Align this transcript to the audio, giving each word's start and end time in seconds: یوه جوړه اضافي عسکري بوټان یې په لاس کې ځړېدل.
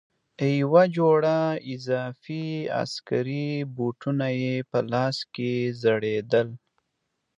یوه 0.61 0.83
جوړه 0.95 1.37
اضافي 1.73 2.47
عسکري 2.81 3.49
بوټان 3.75 4.19
یې 4.43 4.55
په 4.69 4.79
لاس 4.91 5.17
کې 5.33 5.51
ځړېدل. 5.81 6.47